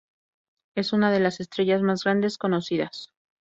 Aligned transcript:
Es 0.73 0.93
una 0.93 1.11
de 1.11 1.19
las 1.19 1.39
estrellas 1.39 1.83
más 1.83 2.03
grandes 2.05 2.39
conocidas. 2.39 3.11